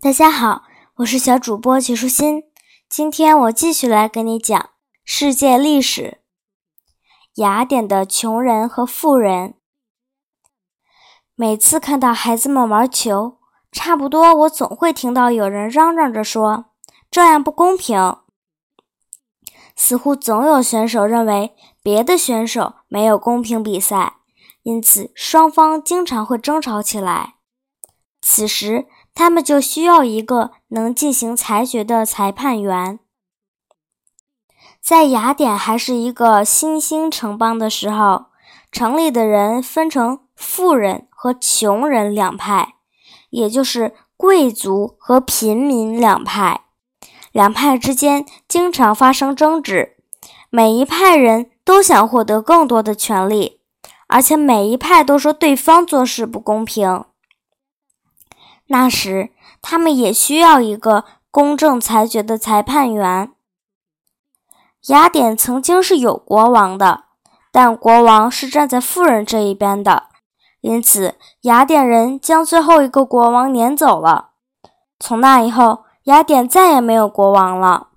[0.00, 0.62] 大家好，
[0.98, 2.44] 我是小主播齐舒心。
[2.88, 4.70] 今天我继续来给你讲
[5.04, 6.20] 世界历史。
[7.34, 9.54] 雅典的穷人和富人，
[11.34, 13.38] 每次看到孩子们玩球，
[13.72, 16.66] 差不多我总会听到有人嚷嚷着说
[17.10, 18.18] ：“这样不公平。”
[19.74, 24.18] 似乎总有选手认为别的选手没有公平比赛，
[24.62, 27.34] 因此双方经常会争吵起来。
[28.20, 28.86] 此时，
[29.18, 33.00] 他们就需要一个能进行裁决的裁判员。
[34.80, 38.26] 在雅典还是一个新兴城邦的时候，
[38.70, 42.76] 城里的人分成富人和穷人两派，
[43.30, 46.60] 也就是贵族和平民两派。
[47.32, 49.96] 两派之间经常发生争执，
[50.48, 53.60] 每一派人都想获得更多的权利，
[54.06, 57.04] 而且每一派都说对方做事不公平。
[58.68, 63.32] 那时，他们也需要一个公正裁决的裁判员。
[64.88, 67.04] 雅典曾经是有国王的，
[67.50, 70.04] 但国王是站在富人这一边的，
[70.60, 74.30] 因此雅典人将最后一个国王撵走了。
[74.98, 77.88] 从那以后，雅典再也没有国王了。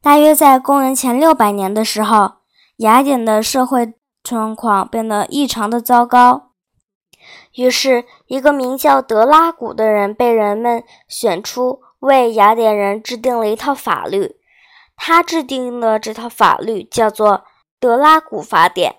[0.00, 2.34] 大约在公元前六百年的时候，
[2.76, 6.45] 雅典的社会状况变得异常的糟糕。
[7.54, 14.36] 于是，一个名叫德拉古的人被人们选出，为雅典人制定了一套法律。
[14.96, 17.38] 他制定的这套法律叫做
[17.78, 18.92] 《德拉古法典》。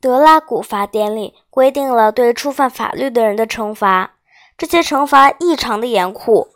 [0.00, 4.16] 德拉古法典里规定了对触犯法律的人的惩罚。
[4.56, 6.48] 这些惩罚异常的严酷。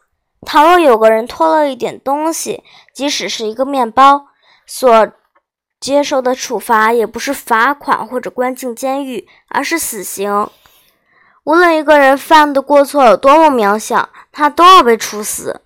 [0.44, 4.26] 倘若有个人偷了一点东西，即使是一个面包，
[4.66, 5.12] 所
[5.82, 10.48] 接受的处罚也不是罚款或者关进监狱，而是死刑。
[11.42, 15.62] 无论一个人犯的过错有多么渺小，他都要被处死。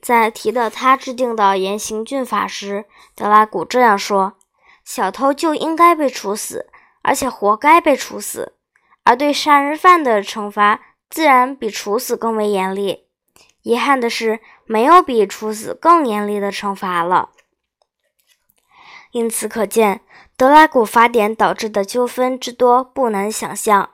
[0.00, 2.84] 在提到他制定的严刑峻法时，
[3.16, 4.34] 德拉古这样说
[4.84, 6.68] ：“小偷就应该被处死，
[7.02, 8.52] 而且活该被处死。
[9.02, 13.06] 而对杀人犯的惩罚。”自然比处死更为严厉。
[13.62, 17.30] 遗憾的是，没有比处死更严厉的惩罚了。
[19.16, 20.02] 因此可见，
[20.36, 23.88] 德拉古法典导致的纠纷之多，不难想象。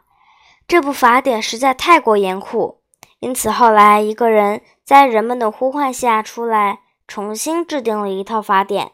[0.67, 2.81] 这部法典实在太过严酷，
[3.21, 8.91] 因此后来一个人在人们的呼唤下出来，重新制定了一套法典。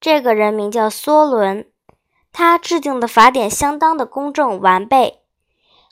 [0.00, 1.66] 这个人名叫梭伦，
[2.32, 5.22] 他制定的法典相当的公正完备。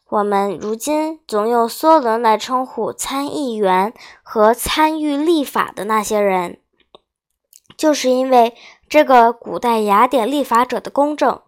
[0.09, 6.60] 我们如今总用梭伦来称呼参议员和参与立法的那些人，
[7.77, 8.54] 就是因为
[8.89, 11.41] 这个古代雅典立法者的公正。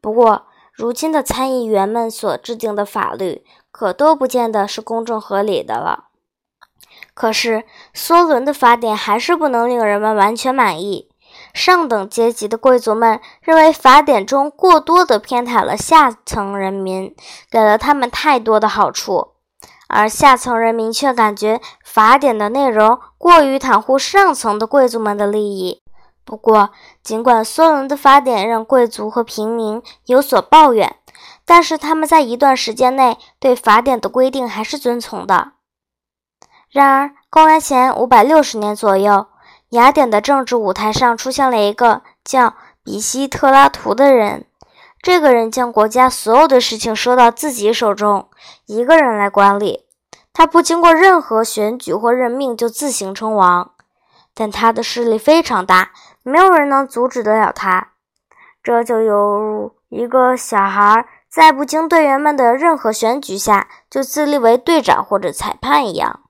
[0.00, 6.04] 不过，如今的参议员们所制定的法律可都不见得是公正合理的了。
[7.12, 7.64] 可是，
[7.94, 11.10] 梭伦的法典还是不能令人们完全满意。
[11.52, 17.14] 上等阶级的贵族们认为法典中过多的偏袒了下层人民，
[17.50, 19.32] 给了他们太多的好处，
[19.88, 25.82] 而下层人民却感觉法典的内容过于袒护上层的贵族们的利益。
[26.24, 26.70] 不过，
[27.02, 30.96] 尽管梭伦的法典让贵族和平民有所抱怨，
[31.44, 35.52] 但是他们在一段时间内对法典的规定还是遵从的。
[36.70, 39.26] 然而，公元前五百六十年左右。
[39.70, 44.46] 雅典的政治舞台上出现了一个叫比希特拉图的人。
[45.00, 48.28] 这个人将国家所有的事情收到自己手中，
[48.66, 49.84] 一个人来管理。
[50.32, 53.70] 他不经过任何选举或任命就自行称王，
[54.34, 55.92] 但他的势力非常大，
[56.22, 57.92] 没有人能阻止得了他。
[58.62, 66.20] 这就犹如一个小孩在不经队员们的任何选举下就自立为队长或者裁判一样。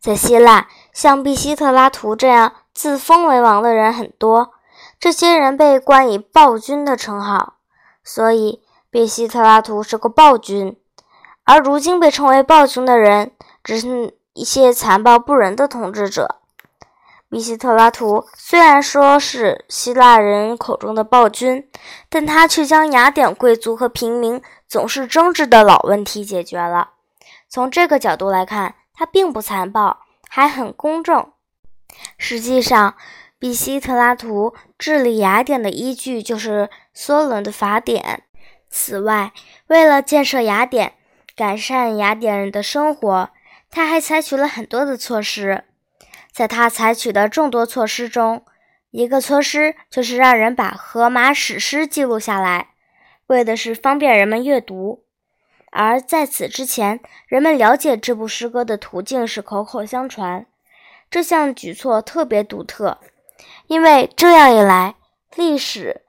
[0.00, 0.68] 在希腊。
[0.92, 4.52] 像毕希特拉图这样自封为王的人很多，
[5.00, 7.54] 这些人被冠以暴君的称号，
[8.04, 10.78] 所以毕希特拉图是个暴君。
[11.44, 13.32] 而如今被称为暴君的人，
[13.64, 16.41] 只是一些残暴不仁的统治者。
[17.32, 21.66] 毕希特拉图虽然说是希腊人口中的暴君，
[22.10, 26.90] 但他却将雅典贵族和平民总是争执的老问题解决了。
[27.48, 30.00] 从这个角度来看，他并不残暴。
[30.28, 31.32] 还很公正。
[32.18, 32.96] 实际上，
[33.38, 38.24] 比希特拉图治理雅典的依据就是梭伦的法典。
[38.68, 39.32] 此外，
[39.68, 40.94] 为了建设雅典，
[41.34, 43.30] 改善雅典人的生活，
[43.70, 45.64] 他还采取了很多的措施。
[46.32, 48.44] 在他采取的众多措施中，
[48.90, 52.70] 一个措施就是让人把荷马史诗记录下来，
[53.26, 55.04] 为的是方便人们阅读。
[55.70, 60.46] 而在此之前，人们了解这部诗歌的途径是口口相传。
[61.10, 62.98] 这项举措特别独特，
[63.66, 64.94] 因为这样一来，
[65.34, 66.02] 历史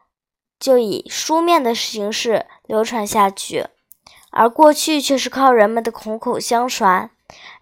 [0.58, 3.68] 就以书面的形式流传下去，
[4.32, 7.10] 而过去却是靠人们的口口相传。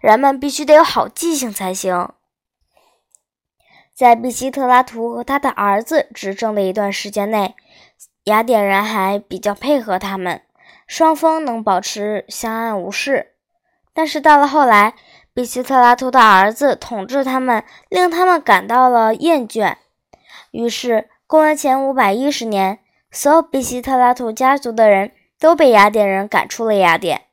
[0.00, 2.08] 人们必须得有好记性才行。
[4.02, 7.54] 在毕希特拉图和他的儿子执政的一段时间内，
[8.24, 10.42] 雅典人还比较配合他们，
[10.88, 13.36] 双方能保持相安无事。
[13.94, 14.94] 但是到了后来，
[15.32, 19.76] 比希特拉图的儿子统治他们，令他们感到了厌倦。
[20.50, 22.80] 于是，公元前五百一十年，
[23.12, 27.26] 所有比希特拉图家族的人都被雅典人赶出了雅典。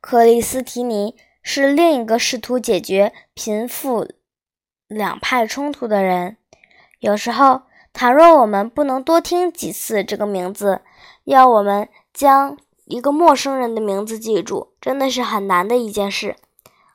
[0.00, 4.08] 克里斯提尼是另一个试图解决贫富
[4.90, 6.36] 两派冲突的人。
[6.98, 7.62] 有时候，
[7.94, 10.82] 倘若我们不能多听几次这个名字，
[11.24, 12.58] 要我们将。
[12.86, 16.34] 一个陌生人的名字记住，真的是很难的一件事，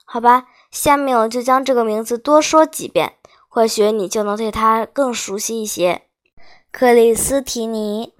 [0.03, 0.47] 好吧？
[0.69, 3.13] 下面我就将这个名字多说几遍，
[3.47, 6.01] 或许你就能对他更熟悉一些。
[6.69, 8.13] 克里斯提尼，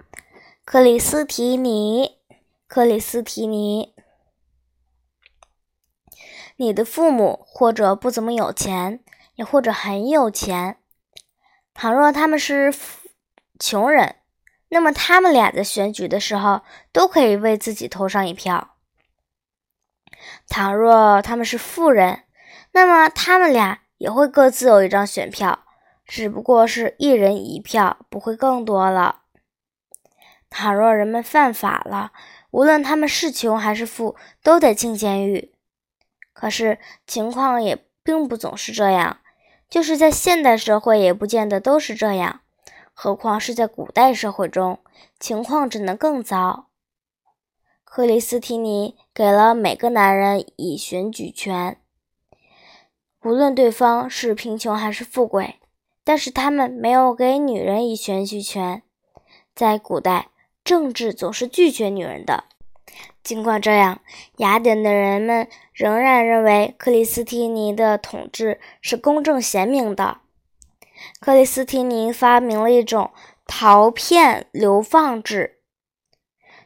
[0.64, 2.12] 克里斯提尼，
[2.66, 3.92] 克里斯提尼。
[6.56, 9.00] 你的父母或者不怎么有钱，
[9.36, 10.78] 也或者很有钱。
[11.72, 12.74] 倘若他们是
[13.58, 14.16] 穷人。
[14.68, 18.74] 那么他们俩在选举的时候都可以为自己投上一票。
[20.48, 22.24] 倘若他们是富人，
[22.72, 25.64] 那么他们俩也会各自有一张选票，
[26.04, 29.22] 只不过是一人一票，不会更多了。
[30.50, 32.10] 倘若人们犯法了，
[32.50, 35.54] 无论他们是穷还是富，都得进监狱。
[36.32, 39.20] 可是情况也并不总是这样，
[39.68, 42.40] 就是在现代社会，也不见得都是这样。
[42.92, 44.78] 何况是在古代社会中，
[45.20, 46.68] 情况只能更糟。
[47.84, 51.78] 克里斯提尼给了每个男人以选举权，
[53.22, 55.56] 无论对方是贫穷还是富贵，
[56.04, 58.82] 但是他们没有给女人以选举权。
[59.54, 60.28] 在古代，
[60.62, 62.44] 政治总是拒绝女人的。
[63.22, 64.00] 尽管这样，
[64.36, 70.18] 雅典的人们仍然认为克里斯提尼的统治是公正贤明的。
[71.20, 73.10] 克里斯提尼发明了一种
[73.46, 75.58] 陶片流放制。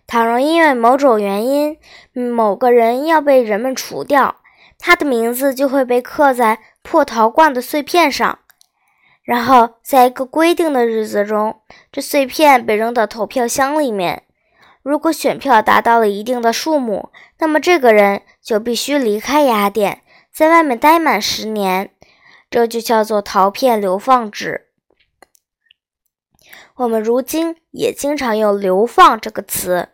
[0.06, 1.76] 倘若因为某种原因，
[2.14, 4.36] 某个人要被人们除掉，
[4.78, 8.38] 他的名字就会被刻在破陶罐的碎片上，
[9.24, 11.60] 然后在一个规定的日子中，
[11.90, 14.22] 这碎片被扔到投票箱里面。
[14.82, 21.90] 如果选票达到了一定的数目，那么这个人就必须离开雅典，在外面待满十年。
[22.48, 24.66] 这就叫做陶片流放制。
[26.74, 29.90] 我们如今也经常用“流放”这个词。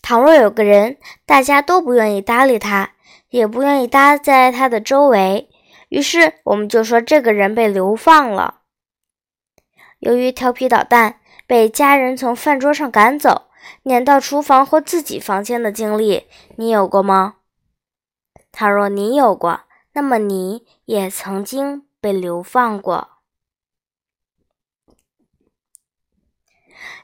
[0.00, 0.96] 倘若有个人，
[1.26, 2.92] 大家都不愿意搭理他，
[3.28, 5.50] 也不愿意搭在他的周围，
[5.90, 8.60] 于是我们就说这个人被流放了。
[9.98, 13.48] 由于调皮捣蛋，被家人从饭桌上赶走，
[13.82, 16.26] 撵到厨房或自己房间的经历，
[16.56, 17.36] 你有过吗？
[18.52, 19.60] 倘若你有过，
[19.92, 23.08] 那么你也曾经被流放过。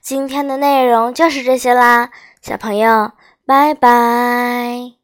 [0.00, 2.10] 今天的内容就是这些啦，
[2.40, 3.12] 小朋友，
[3.44, 4.99] 拜拜。